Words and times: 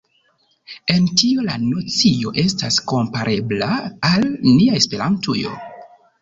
En 0.93 1.03
tio 1.21 1.43
la 1.49 1.57
nocio 1.65 2.31
estas 2.45 2.79
komparebla 2.93 3.69
al 4.11 4.27
nia 4.49 4.81
Esperantujo. 4.81 5.55